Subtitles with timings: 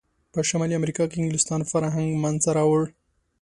[0.33, 2.83] په شمالي امریکا کې انګلسان فرهنګ منځته راوړ.